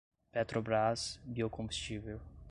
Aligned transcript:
Petrobras 0.31 1.19
Biocombustível 1.23 2.19